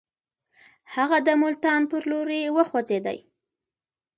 [0.95, 3.19] هغه د ملتان پر لور وخوځېدی.